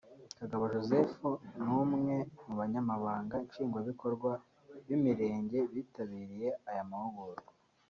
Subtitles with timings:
[0.39, 1.13] Kagabo Joseph
[1.63, 2.15] ni umwe
[2.45, 4.31] mu banyamabanga nshingwabikorwa
[4.85, 7.51] b’imirenge bitabiriye aya mahugurwa